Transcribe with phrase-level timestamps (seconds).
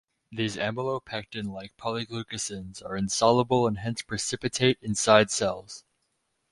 [0.31, 5.83] These amylopectin-like polyglucosans are insoluble and hence precipitate inside cells.